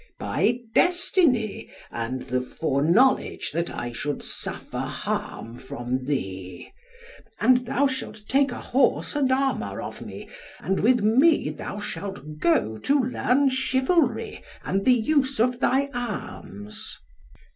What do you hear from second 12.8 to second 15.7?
learn chivalry and the use of